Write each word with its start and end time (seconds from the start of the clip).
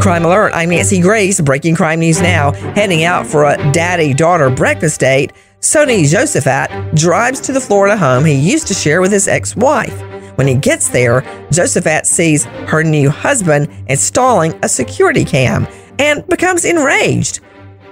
Crime 0.00 0.24
Alert, 0.24 0.52
I'm 0.54 0.70
Nancy 0.70 0.98
Grace, 0.98 1.42
breaking 1.42 1.74
crime 1.74 2.00
news 2.00 2.22
now. 2.22 2.52
Heading 2.52 3.04
out 3.04 3.26
for 3.26 3.44
a 3.44 3.56
daddy 3.70 4.14
daughter 4.14 4.48
breakfast 4.48 5.00
date, 5.00 5.34
Sonny 5.60 6.04
Josephat 6.04 6.98
drives 6.98 7.38
to 7.42 7.52
the 7.52 7.60
Florida 7.60 7.98
home 7.98 8.24
he 8.24 8.32
used 8.32 8.66
to 8.68 8.74
share 8.74 9.02
with 9.02 9.12
his 9.12 9.28
ex 9.28 9.54
wife. 9.54 10.00
When 10.38 10.46
he 10.46 10.54
gets 10.54 10.88
there, 10.88 11.20
Josephat 11.50 12.06
sees 12.06 12.44
her 12.44 12.82
new 12.82 13.10
husband 13.10 13.68
installing 13.88 14.58
a 14.62 14.70
security 14.70 15.22
cam 15.22 15.68
and 15.98 16.26
becomes 16.28 16.64
enraged. 16.64 17.40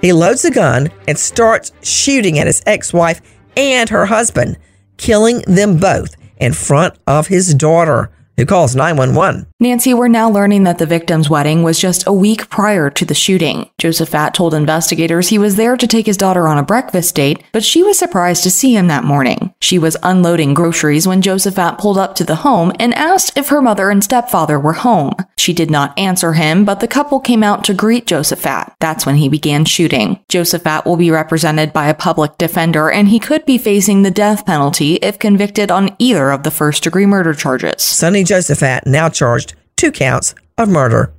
He 0.01 0.11
loads 0.11 0.43
a 0.45 0.49
gun 0.49 0.89
and 1.07 1.15
starts 1.15 1.73
shooting 1.83 2.39
at 2.39 2.47
his 2.47 2.63
ex 2.65 2.91
wife 2.91 3.21
and 3.55 3.87
her 3.87 4.07
husband, 4.07 4.57
killing 4.97 5.41
them 5.41 5.77
both 5.77 6.15
in 6.37 6.53
front 6.53 6.97
of 7.05 7.27
his 7.27 7.53
daughter 7.53 8.09
who 8.35 8.47
calls 8.47 8.75
911. 8.75 9.45
Nancy, 9.61 9.93
we're 9.93 10.07
now 10.07 10.29
learning 10.29 10.63
that 10.63 10.77
the 10.77 10.85
victim's 10.85 11.29
wedding 11.29 11.63
was 11.63 11.77
just 11.77 12.07
a 12.07 12.13
week 12.13 12.49
prior 12.49 12.89
to 12.89 13.03
the 13.03 13.13
shooting. 13.13 13.69
Josephat 13.77 14.33
told 14.33 14.53
investigators 14.53 15.27
he 15.27 15.37
was 15.37 15.57
there 15.57 15.75
to 15.75 15.85
take 15.85 16.05
his 16.05 16.15
daughter 16.15 16.47
on 16.47 16.57
a 16.57 16.63
breakfast 16.63 17.13
date, 17.15 17.43
but 17.51 17.61
she 17.61 17.83
was 17.83 17.99
surprised 17.99 18.41
to 18.43 18.51
see 18.51 18.73
him 18.73 18.87
that 18.87 19.03
morning. 19.03 19.53
She 19.59 19.77
was 19.77 19.97
unloading 20.01 20.53
groceries 20.53 21.05
when 21.05 21.21
Josephat 21.21 21.77
pulled 21.77 21.97
up 21.97 22.15
to 22.15 22.23
the 22.23 22.35
home 22.35 22.71
and 22.79 22.93
asked 22.93 23.37
if 23.37 23.49
her 23.49 23.61
mother 23.61 23.89
and 23.89 24.01
stepfather 24.01 24.57
were 24.57 24.71
home. 24.71 25.11
She 25.37 25.51
did 25.51 25.69
not 25.69 25.97
answer 25.99 26.33
him, 26.33 26.63
but 26.63 26.79
the 26.79 26.87
couple 26.87 27.19
came 27.19 27.43
out 27.43 27.65
to 27.65 27.73
greet 27.73 28.05
Josephat. 28.05 28.75
That's 28.79 29.05
when 29.05 29.15
he 29.15 29.27
began 29.27 29.65
shooting. 29.65 30.19
Josephat 30.29 30.85
will 30.85 30.95
be 30.95 31.11
represented 31.11 31.73
by 31.73 31.89
a 31.89 31.93
public 31.93 32.37
defender, 32.37 32.89
and 32.89 33.09
he 33.09 33.19
could 33.19 33.45
be 33.45 33.57
facing 33.57 34.03
the 34.03 34.11
death 34.11 34.45
penalty 34.45 34.95
if 34.95 35.19
convicted 35.19 35.69
on 35.69 35.95
either 35.99 36.31
of 36.31 36.43
the 36.43 36.51
first 36.51 36.83
degree 36.83 37.05
murder 37.05 37.33
charges. 37.33 37.81
Sonny 37.81 38.23
Josephat 38.23 38.85
now 38.85 39.09
charged 39.09 39.48
two 39.79 39.91
counts 39.93 40.35
of 40.57 40.67
murder. 40.67 41.13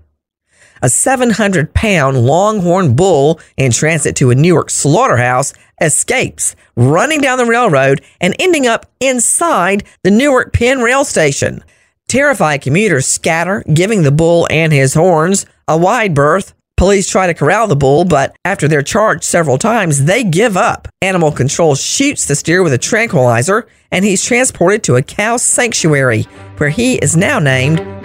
A 0.83 0.91
700 0.91 1.72
pound 1.72 2.19
longhorn 2.19 2.94
bull 2.94 3.41
in 3.56 3.72
transit 3.72 4.16
to 4.16 4.30
a 4.30 4.34
Newark 4.34 4.69
slaughterhouse 4.69 5.55
escapes, 5.80 6.55
running 6.77 7.20
down 7.20 7.38
the 7.38 7.47
railroad 7.47 8.03
and 8.20 8.36
ending 8.38 8.66
up 8.66 8.86
inside 9.00 9.84
the 10.05 10.11
Newark 10.11 10.53
Penn 10.53 10.81
rail 10.81 11.05
station. 11.05 11.64
Terrified 12.06 12.61
commuters 12.61 13.06
scatter, 13.06 13.65
giving 13.72 14.03
the 14.03 14.10
bull 14.10 14.47
and 14.50 14.72
his 14.72 14.94
horns 14.94 15.47
a 15.66 15.78
wide 15.78 16.15
berth. 16.15 16.53
Police 16.76 17.10
try 17.10 17.26
to 17.26 17.34
corral 17.34 17.66
the 17.66 17.76
bull, 17.76 18.04
but 18.04 18.34
after 18.44 18.66
they're 18.69 18.82
charged 18.82 19.25
several 19.25 19.59
times, 19.59 20.04
they 20.04 20.25
give 20.25 20.56
up. 20.56 20.88
Animal 21.03 21.31
control 21.32 21.75
shoots 21.75 22.26
the 22.26 22.34
steer 22.34 22.62
with 22.62 22.72
a 22.72 22.78
tranquilizer, 22.78 23.69
and 23.91 24.04
he's 24.04 24.25
transported 24.25 24.82
to 24.84 24.97
a 24.97 25.03
cow 25.03 25.37
sanctuary 25.37 26.22
where 26.56 26.70
he 26.70 26.97
is 26.97 27.16
now 27.16 27.38
named 27.38 28.00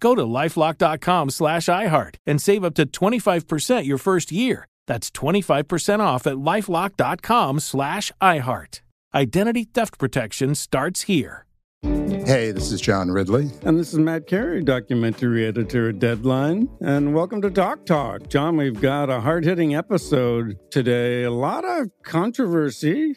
Go 0.00 0.14
to 0.14 0.22
lifelock.com 0.22 1.30
slash 1.30 1.66
iHeart 1.66 2.16
and 2.26 2.40
save 2.40 2.64
up 2.64 2.74
to 2.74 2.86
25% 2.86 3.84
your 3.84 3.98
first 3.98 4.32
year. 4.32 4.66
That's 4.86 5.10
25% 5.10 6.00
off 6.00 6.26
at 6.26 6.34
lifelock.com 6.34 7.60
slash 7.60 8.10
iHeart. 8.20 8.80
Identity 9.14 9.64
theft 9.64 9.98
protection 9.98 10.54
starts 10.54 11.02
here. 11.02 11.46
Hey, 11.82 12.50
this 12.52 12.70
is 12.70 12.80
John 12.80 13.10
Ridley. 13.10 13.50
And 13.62 13.78
this 13.78 13.92
is 13.92 13.98
Matt 13.98 14.26
Carey, 14.26 14.62
documentary 14.62 15.46
editor 15.46 15.88
at 15.88 15.98
Deadline. 15.98 16.68
And 16.80 17.14
welcome 17.14 17.40
to 17.42 17.50
Doc 17.50 17.86
Talk. 17.86 18.28
John, 18.28 18.56
we've 18.56 18.80
got 18.80 19.10
a 19.10 19.20
hard 19.20 19.44
hitting 19.44 19.74
episode 19.74 20.58
today. 20.70 21.22
A 21.22 21.30
lot 21.30 21.64
of 21.64 21.88
controversy 22.02 23.16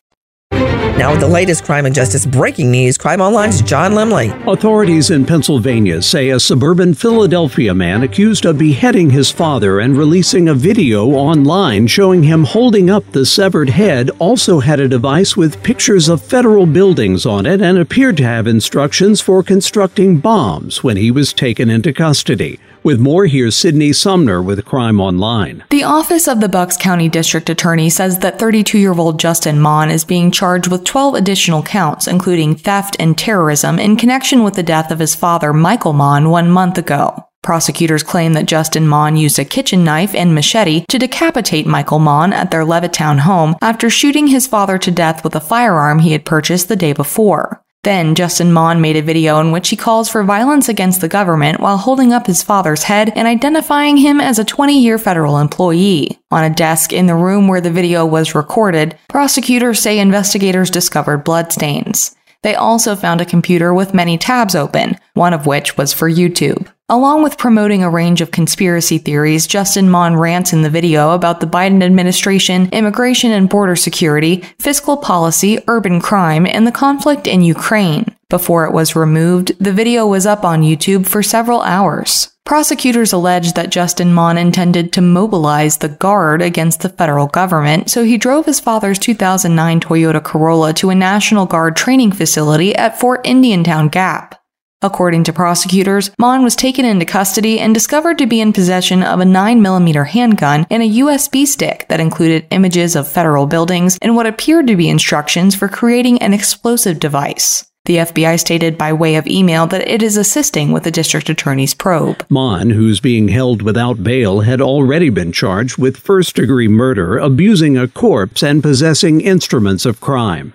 Now, 0.97 1.11
with 1.11 1.21
the 1.21 1.27
latest 1.27 1.63
crime 1.63 1.85
and 1.85 1.95
justice 1.95 2.25
breaking 2.25 2.69
news, 2.69 2.97
Crime 2.97 3.21
Online's 3.21 3.61
John 3.61 3.93
Lemley. 3.93 4.29
Authorities 4.51 5.09
in 5.09 5.25
Pennsylvania 5.25 6.01
say 6.01 6.29
a 6.29 6.39
suburban 6.39 6.93
Philadelphia 6.93 7.73
man 7.73 8.03
accused 8.03 8.45
of 8.45 8.59
beheading 8.59 9.09
his 9.09 9.31
father 9.31 9.79
and 9.79 9.97
releasing 9.97 10.49
a 10.49 10.53
video 10.53 11.07
online 11.07 11.87
showing 11.87 12.21
him 12.23 12.43
holding 12.43 12.89
up 12.89 13.09
the 13.11 13.25
severed 13.25 13.69
head 13.69 14.11
also 14.19 14.59
had 14.59 14.79
a 14.79 14.87
device 14.87 15.35
with 15.35 15.63
pictures 15.63 16.07
of 16.07 16.21
federal 16.21 16.65
buildings 16.65 17.25
on 17.25 17.45
it 17.45 17.61
and 17.61 17.79
appeared 17.79 18.17
to 18.17 18.23
have 18.23 18.45
instructions 18.45 19.21
for 19.21 19.41
constructing 19.41 20.17
bombs 20.17 20.83
when 20.83 20.97
he 20.97 21.09
was 21.09 21.33
taken 21.33 21.69
into 21.69 21.93
custody. 21.93 22.59
With 22.83 22.99
more, 22.99 23.27
here's 23.27 23.55
Sydney 23.55 23.93
Sumner 23.93 24.41
with 24.41 24.65
Crime 24.65 24.99
Online. 24.99 25.63
The 25.69 25.83
Office 25.83 26.27
of 26.27 26.39
the 26.41 26.49
Bucks 26.49 26.75
County 26.75 27.09
District 27.09 27.47
Attorney 27.47 27.91
says 27.91 28.17
that 28.19 28.39
32 28.39 28.79
year 28.79 28.93
old 28.93 29.19
Justin 29.19 29.59
Mohn 29.59 29.91
is 29.91 30.03
being 30.03 30.31
charged 30.31 30.67
with 30.67 30.83
12 30.83 31.13
additional 31.13 31.61
counts, 31.61 32.07
including 32.07 32.55
theft 32.55 32.97
and 32.99 33.15
terrorism, 33.15 33.77
in 33.77 33.97
connection 33.97 34.43
with 34.43 34.55
the 34.55 34.63
death 34.63 34.89
of 34.89 34.97
his 34.97 35.13
father, 35.13 35.53
Michael 35.53 35.93
Mohn, 35.93 36.31
one 36.31 36.49
month 36.49 36.79
ago. 36.79 37.27
Prosecutors 37.43 38.01
claim 38.01 38.33
that 38.33 38.47
Justin 38.47 38.87
Mohn 38.87 39.15
used 39.15 39.37
a 39.37 39.45
kitchen 39.45 39.83
knife 39.83 40.15
and 40.15 40.33
machete 40.33 40.83
to 40.89 40.97
decapitate 40.97 41.67
Michael 41.67 41.99
Mohn 41.99 42.33
at 42.33 42.49
their 42.49 42.65
Levittown 42.65 43.19
home 43.19 43.55
after 43.61 43.91
shooting 43.91 44.25
his 44.25 44.47
father 44.47 44.79
to 44.79 44.89
death 44.89 45.23
with 45.23 45.35
a 45.35 45.39
firearm 45.39 45.99
he 45.99 46.13
had 46.13 46.25
purchased 46.25 46.67
the 46.67 46.75
day 46.75 46.93
before. 46.93 47.63
Then 47.83 48.13
Justin 48.13 48.53
Mohn 48.53 48.79
made 48.79 48.95
a 48.95 49.01
video 49.01 49.39
in 49.39 49.51
which 49.51 49.69
he 49.69 49.75
calls 49.75 50.07
for 50.07 50.23
violence 50.23 50.69
against 50.69 51.01
the 51.01 51.07
government 51.07 51.59
while 51.59 51.77
holding 51.77 52.13
up 52.13 52.27
his 52.27 52.43
father's 52.43 52.83
head 52.83 53.11
and 53.15 53.27
identifying 53.27 53.97
him 53.97 54.21
as 54.21 54.37
a 54.37 54.45
20 54.45 54.79
year 54.79 54.99
federal 54.99 55.39
employee. 55.39 56.19
On 56.29 56.43
a 56.43 56.53
desk 56.53 56.93
in 56.93 57.07
the 57.07 57.15
room 57.15 57.47
where 57.47 57.61
the 57.61 57.71
video 57.71 58.05
was 58.05 58.35
recorded, 58.35 58.95
prosecutors 59.09 59.79
say 59.79 59.97
investigators 59.97 60.69
discovered 60.69 61.23
bloodstains. 61.23 62.15
They 62.43 62.53
also 62.53 62.95
found 62.95 63.19
a 63.19 63.25
computer 63.25 63.73
with 63.73 63.95
many 63.95 64.17
tabs 64.17 64.55
open, 64.55 64.97
one 65.15 65.33
of 65.33 65.47
which 65.47 65.75
was 65.75 65.91
for 65.91 66.09
YouTube. 66.09 66.67
Along 66.91 67.23
with 67.23 67.37
promoting 67.37 67.83
a 67.83 67.89
range 67.89 68.19
of 68.19 68.31
conspiracy 68.31 68.97
theories, 68.97 69.47
Justin 69.47 69.89
Mohn 69.89 70.17
rants 70.17 70.51
in 70.51 70.61
the 70.61 70.69
video 70.69 71.11
about 71.11 71.39
the 71.39 71.47
Biden 71.47 71.81
administration, 71.81 72.67
immigration 72.73 73.31
and 73.31 73.47
border 73.47 73.77
security, 73.77 74.43
fiscal 74.59 74.97
policy, 74.97 75.57
urban 75.69 76.01
crime, 76.01 76.45
and 76.45 76.67
the 76.67 76.71
conflict 76.73 77.27
in 77.27 77.43
Ukraine. 77.43 78.13
Before 78.27 78.65
it 78.65 78.73
was 78.73 78.93
removed, 78.93 79.53
the 79.57 79.71
video 79.71 80.05
was 80.05 80.25
up 80.25 80.43
on 80.43 80.63
YouTube 80.63 81.07
for 81.07 81.23
several 81.23 81.61
hours. 81.61 82.33
Prosecutors 82.43 83.13
allege 83.13 83.53
that 83.53 83.69
Justin 83.69 84.13
Mohn 84.13 84.37
intended 84.37 84.91
to 84.91 85.01
mobilize 85.01 85.77
the 85.77 85.87
Guard 85.87 86.41
against 86.41 86.81
the 86.81 86.89
federal 86.89 87.27
government, 87.27 87.89
so 87.89 88.03
he 88.03 88.17
drove 88.17 88.45
his 88.45 88.59
father's 88.59 88.99
2009 88.99 89.79
Toyota 89.79 90.21
Corolla 90.21 90.73
to 90.73 90.89
a 90.89 90.95
National 90.95 91.45
Guard 91.45 91.77
training 91.77 92.11
facility 92.11 92.75
at 92.75 92.99
Fort 92.99 93.25
Indiantown 93.25 93.87
Gap. 93.87 94.40
According 94.83 95.25
to 95.25 95.33
prosecutors, 95.33 96.09
Mohn 96.17 96.43
was 96.43 96.55
taken 96.55 96.85
into 96.85 97.05
custody 97.05 97.59
and 97.59 97.71
discovered 97.71 98.17
to 98.17 98.25
be 98.25 98.41
in 98.41 98.51
possession 98.51 99.03
of 99.03 99.19
a 99.19 99.25
9mm 99.25 100.07
handgun 100.07 100.65
and 100.71 100.81
a 100.81 100.89
USB 100.89 101.45
stick 101.45 101.85
that 101.89 101.99
included 101.99 102.47
images 102.49 102.95
of 102.95 103.07
federal 103.07 103.45
buildings 103.45 103.99
and 104.01 104.15
what 104.15 104.25
appeared 104.25 104.65
to 104.67 104.75
be 104.75 104.89
instructions 104.89 105.53
for 105.53 105.67
creating 105.67 106.19
an 106.19 106.33
explosive 106.33 106.99
device. 106.99 107.71
The 107.85 107.97
FBI 107.97 108.39
stated 108.39 108.77
by 108.77 108.93
way 108.93 109.15
of 109.15 109.27
email 109.27 109.67
that 109.67 109.87
it 109.87 110.01
is 110.01 110.17
assisting 110.17 110.71
with 110.71 110.83
the 110.83 110.91
district 110.91 111.29
attorney's 111.29 111.73
probe. 111.75 112.25
Mohn, 112.29 112.71
who's 112.71 112.99
being 112.99 113.27
held 113.27 113.61
without 113.61 114.03
bail, 114.03 114.41
had 114.41 114.61
already 114.61 115.09
been 115.09 115.31
charged 115.31 115.77
with 115.77 115.97
first 115.97 116.35
degree 116.35 116.67
murder, 116.67 117.17
abusing 117.17 117.77
a 117.77 117.87
corpse, 117.87 118.43
and 118.43 118.63
possessing 118.63 119.21
instruments 119.21 119.85
of 119.85 119.99
crime. 119.99 120.53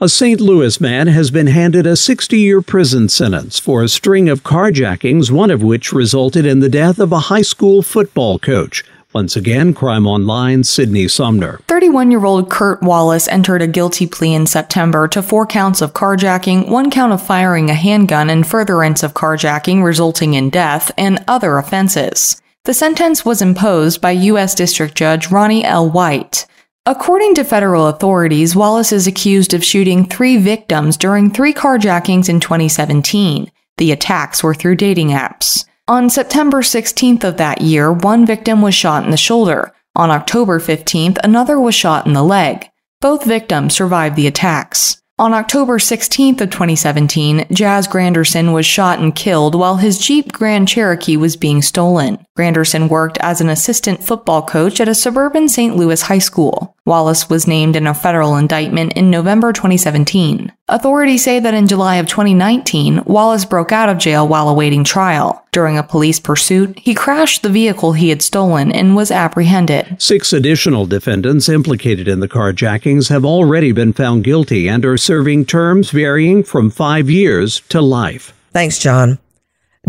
A 0.00 0.08
St. 0.08 0.40
Louis 0.40 0.80
man 0.80 1.06
has 1.06 1.30
been 1.30 1.46
handed 1.46 1.86
a 1.86 1.94
60 1.94 2.36
year 2.36 2.60
prison 2.60 3.08
sentence 3.08 3.60
for 3.60 3.80
a 3.80 3.88
string 3.88 4.28
of 4.28 4.42
carjackings, 4.42 5.30
one 5.30 5.52
of 5.52 5.62
which 5.62 5.92
resulted 5.92 6.44
in 6.44 6.58
the 6.58 6.68
death 6.68 6.98
of 6.98 7.12
a 7.12 7.30
high 7.30 7.42
school 7.42 7.80
football 7.80 8.40
coach. 8.40 8.82
Once 9.12 9.36
again, 9.36 9.72
Crime 9.72 10.04
Online, 10.04 10.64
Sydney 10.64 11.06
Sumner. 11.06 11.60
31 11.68 12.10
year 12.10 12.24
old 12.24 12.50
Kurt 12.50 12.82
Wallace 12.82 13.28
entered 13.28 13.62
a 13.62 13.68
guilty 13.68 14.08
plea 14.08 14.34
in 14.34 14.46
September 14.46 15.06
to 15.06 15.22
four 15.22 15.46
counts 15.46 15.80
of 15.80 15.92
carjacking, 15.92 16.68
one 16.68 16.90
count 16.90 17.12
of 17.12 17.24
firing 17.24 17.70
a 17.70 17.74
handgun 17.74 18.28
in 18.28 18.42
furtherance 18.42 19.04
of 19.04 19.14
carjacking 19.14 19.84
resulting 19.84 20.34
in 20.34 20.50
death, 20.50 20.90
and 20.98 21.22
other 21.28 21.56
offenses. 21.56 22.42
The 22.64 22.74
sentence 22.74 23.24
was 23.24 23.40
imposed 23.40 24.00
by 24.00 24.10
U.S. 24.10 24.56
District 24.56 24.96
Judge 24.96 25.30
Ronnie 25.30 25.64
L. 25.64 25.88
White. 25.88 26.46
According 26.86 27.36
to 27.36 27.44
federal 27.44 27.86
authorities, 27.86 28.54
Wallace 28.54 28.92
is 28.92 29.06
accused 29.06 29.54
of 29.54 29.64
shooting 29.64 30.04
three 30.04 30.36
victims 30.36 30.98
during 30.98 31.30
three 31.30 31.54
carjackings 31.54 32.28
in 32.28 32.40
2017. 32.40 33.50
The 33.78 33.90
attacks 33.90 34.42
were 34.42 34.54
through 34.54 34.76
dating 34.76 35.08
apps. 35.08 35.64
On 35.88 36.10
September 36.10 36.60
16th 36.60 37.24
of 37.24 37.38
that 37.38 37.62
year, 37.62 37.90
one 37.90 38.26
victim 38.26 38.60
was 38.60 38.74
shot 38.74 39.02
in 39.02 39.10
the 39.10 39.16
shoulder. 39.16 39.72
On 39.96 40.10
October 40.10 40.60
15th, 40.60 41.16
another 41.24 41.58
was 41.58 41.74
shot 41.74 42.06
in 42.06 42.12
the 42.12 42.22
leg. 42.22 42.68
Both 43.00 43.24
victims 43.24 43.74
survived 43.74 44.16
the 44.16 44.26
attacks. 44.26 45.00
On 45.18 45.32
October 45.32 45.78
16th 45.78 46.42
of 46.42 46.50
2017, 46.50 47.46
Jazz 47.50 47.88
Granderson 47.88 48.52
was 48.52 48.66
shot 48.66 48.98
and 48.98 49.14
killed 49.14 49.54
while 49.54 49.76
his 49.76 49.96
Jeep 49.96 50.32
Grand 50.32 50.68
Cherokee 50.68 51.16
was 51.16 51.36
being 51.36 51.62
stolen. 51.62 52.18
Granderson 52.36 52.88
worked 52.88 53.16
as 53.18 53.40
an 53.40 53.48
assistant 53.48 54.02
football 54.02 54.42
coach 54.42 54.80
at 54.80 54.88
a 54.88 54.94
suburban 54.94 55.48
St. 55.48 55.76
Louis 55.76 56.02
high 56.02 56.18
school. 56.18 56.74
Wallace 56.84 57.30
was 57.30 57.46
named 57.46 57.76
in 57.76 57.86
a 57.86 57.94
federal 57.94 58.36
indictment 58.36 58.94
in 58.94 59.08
November 59.08 59.52
2017. 59.52 60.50
Authorities 60.68 61.22
say 61.22 61.38
that 61.38 61.54
in 61.54 61.68
July 61.68 61.96
of 61.96 62.08
2019, 62.08 63.04
Wallace 63.04 63.44
broke 63.44 63.70
out 63.70 63.88
of 63.88 63.98
jail 63.98 64.26
while 64.26 64.48
awaiting 64.48 64.82
trial. 64.82 65.46
During 65.52 65.78
a 65.78 65.84
police 65.84 66.18
pursuit, 66.18 66.76
he 66.76 66.92
crashed 66.92 67.44
the 67.44 67.48
vehicle 67.48 67.92
he 67.92 68.08
had 68.08 68.20
stolen 68.20 68.72
and 68.72 68.96
was 68.96 69.12
apprehended. 69.12 70.02
Six 70.02 70.32
additional 70.32 70.86
defendants 70.86 71.48
implicated 71.48 72.08
in 72.08 72.18
the 72.18 72.28
carjackings 72.28 73.10
have 73.10 73.24
already 73.24 73.70
been 73.70 73.92
found 73.92 74.24
guilty 74.24 74.68
and 74.68 74.84
are 74.84 74.96
serving 74.96 75.46
terms 75.46 75.90
varying 75.90 76.42
from 76.42 76.68
five 76.68 77.08
years 77.08 77.60
to 77.68 77.80
life. 77.80 78.32
Thanks, 78.52 78.80
John. 78.80 79.20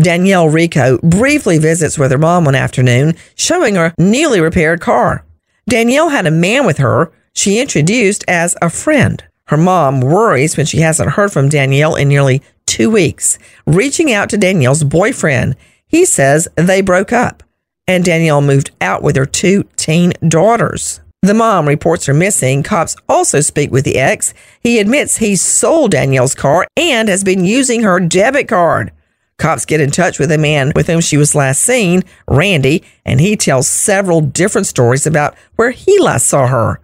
Danielle 0.00 0.48
Rico 0.48 0.98
briefly 0.98 1.58
visits 1.58 1.98
with 1.98 2.10
her 2.12 2.18
mom 2.18 2.44
one 2.44 2.54
afternoon, 2.54 3.14
showing 3.34 3.74
her 3.74 3.94
newly 3.98 4.40
repaired 4.40 4.80
car. 4.80 5.24
Danielle 5.68 6.10
had 6.10 6.26
a 6.26 6.30
man 6.30 6.66
with 6.66 6.78
her 6.78 7.12
she 7.36 7.60
introduced 7.60 8.24
as 8.26 8.56
a 8.62 8.70
friend. 8.70 9.22
Her 9.48 9.58
mom 9.58 10.00
worries 10.00 10.56
when 10.56 10.64
she 10.64 10.78
hasn't 10.78 11.10
heard 11.10 11.32
from 11.32 11.50
Danielle 11.50 11.94
in 11.94 12.08
nearly 12.08 12.42
two 12.64 12.90
weeks, 12.90 13.38
reaching 13.66 14.10
out 14.10 14.30
to 14.30 14.38
Danielle's 14.38 14.82
boyfriend. 14.84 15.54
He 15.86 16.06
says 16.06 16.48
they 16.56 16.80
broke 16.80 17.12
up, 17.12 17.42
and 17.86 18.02
Danielle 18.02 18.40
moved 18.40 18.70
out 18.80 19.02
with 19.02 19.16
her 19.16 19.26
two 19.26 19.64
teen 19.76 20.14
daughters. 20.26 21.00
The 21.20 21.34
mom 21.34 21.68
reports 21.68 22.06
her 22.06 22.14
missing. 22.14 22.62
Cops 22.62 22.96
also 23.06 23.40
speak 23.42 23.70
with 23.70 23.84
the 23.84 23.98
ex. 23.98 24.32
He 24.60 24.78
admits 24.78 25.18
he 25.18 25.36
sold 25.36 25.90
Danielle's 25.90 26.34
car 26.34 26.66
and 26.74 27.08
has 27.08 27.22
been 27.22 27.44
using 27.44 27.82
her 27.82 28.00
debit 28.00 28.48
card. 28.48 28.92
Cops 29.38 29.66
get 29.66 29.80
in 29.80 29.90
touch 29.90 30.18
with 30.18 30.32
a 30.32 30.38
man 30.38 30.72
with 30.74 30.86
whom 30.86 31.00
she 31.00 31.16
was 31.16 31.34
last 31.34 31.60
seen, 31.60 32.02
Randy, 32.26 32.82
and 33.04 33.20
he 33.20 33.36
tells 33.36 33.68
several 33.68 34.20
different 34.20 34.66
stories 34.66 35.06
about 35.06 35.36
where 35.56 35.70
he 35.70 35.98
last 35.98 36.26
saw 36.26 36.46
her. 36.46 36.80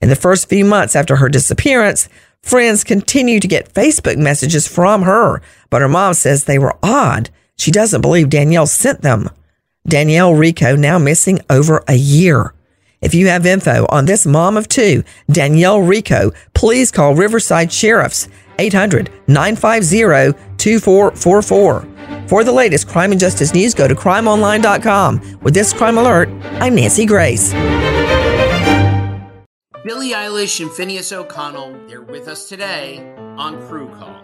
In 0.00 0.08
the 0.08 0.16
first 0.16 0.48
few 0.48 0.64
months 0.64 0.96
after 0.96 1.16
her 1.16 1.28
disappearance, 1.28 2.08
friends 2.42 2.84
continue 2.84 3.38
to 3.38 3.48
get 3.48 3.72
Facebook 3.72 4.16
messages 4.16 4.66
from 4.66 5.02
her, 5.02 5.40
but 5.70 5.82
her 5.82 5.88
mom 5.88 6.14
says 6.14 6.44
they 6.44 6.58
were 6.58 6.76
odd. 6.82 7.30
She 7.56 7.70
doesn't 7.70 8.00
believe 8.00 8.28
Danielle 8.28 8.66
sent 8.66 9.02
them. 9.02 9.30
Danielle 9.86 10.34
Rico 10.34 10.76
now 10.76 10.98
missing 10.98 11.40
over 11.48 11.84
a 11.86 11.94
year. 11.94 12.53
If 13.04 13.12
you 13.12 13.28
have 13.28 13.44
info 13.44 13.84
on 13.90 14.06
this 14.06 14.24
mom 14.24 14.56
of 14.56 14.66
two, 14.66 15.04
Danielle 15.30 15.82
Rico, 15.82 16.32
please 16.54 16.90
call 16.90 17.14
Riverside 17.14 17.70
Sheriffs 17.70 18.28
800 18.58 19.10
950 19.26 20.32
2444. 20.56 21.86
For 22.28 22.44
the 22.44 22.52
latest 22.52 22.88
crime 22.88 23.12
and 23.12 23.20
justice 23.20 23.52
news, 23.52 23.74
go 23.74 23.86
to 23.86 23.94
crimeonline.com. 23.94 25.40
With 25.42 25.52
this 25.52 25.74
crime 25.74 25.98
alert, 25.98 26.30
I'm 26.54 26.74
Nancy 26.74 27.04
Grace. 27.04 27.52
Billie 29.84 30.12
Eilish 30.12 30.62
and 30.62 30.70
Finneas 30.70 31.12
O'Connell, 31.12 31.78
they're 31.86 32.00
with 32.00 32.26
us 32.26 32.48
today 32.48 33.14
on 33.36 33.60
Crew 33.68 33.88
Call. 33.98 34.23